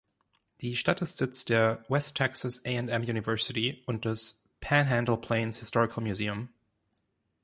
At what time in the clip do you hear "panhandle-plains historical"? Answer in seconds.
4.59-6.01